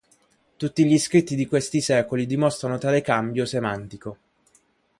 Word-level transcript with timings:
Tutti 0.57 0.83
gli 0.83 0.97
scritti 0.97 1.35
di 1.35 1.45
questi 1.45 1.79
secoli 1.79 2.25
dimostrano 2.25 2.79
tale 2.79 3.01
cambio 3.01 3.45
semantico. 3.45 4.17